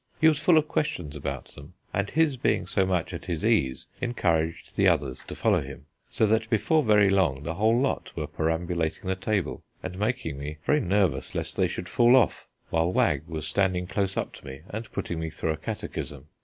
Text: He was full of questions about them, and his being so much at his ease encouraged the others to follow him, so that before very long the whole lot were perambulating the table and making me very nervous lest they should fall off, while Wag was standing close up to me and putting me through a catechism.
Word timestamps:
He 0.19 0.27
was 0.27 0.39
full 0.39 0.57
of 0.57 0.67
questions 0.67 1.15
about 1.15 1.49
them, 1.49 1.75
and 1.93 2.09
his 2.09 2.35
being 2.35 2.65
so 2.65 2.87
much 2.87 3.13
at 3.13 3.25
his 3.25 3.45
ease 3.45 3.85
encouraged 4.01 4.75
the 4.75 4.87
others 4.87 5.23
to 5.27 5.35
follow 5.35 5.61
him, 5.61 5.85
so 6.09 6.25
that 6.25 6.49
before 6.49 6.81
very 6.81 7.11
long 7.11 7.43
the 7.43 7.53
whole 7.53 7.79
lot 7.79 8.11
were 8.15 8.25
perambulating 8.25 9.07
the 9.07 9.15
table 9.15 9.61
and 9.83 9.99
making 9.99 10.39
me 10.39 10.57
very 10.65 10.81
nervous 10.81 11.35
lest 11.35 11.55
they 11.55 11.67
should 11.67 11.87
fall 11.87 12.15
off, 12.15 12.47
while 12.71 12.91
Wag 12.91 13.27
was 13.27 13.45
standing 13.45 13.85
close 13.85 14.17
up 14.17 14.33
to 14.33 14.43
me 14.47 14.61
and 14.69 14.91
putting 14.91 15.19
me 15.19 15.29
through 15.29 15.51
a 15.51 15.57
catechism. 15.57 16.25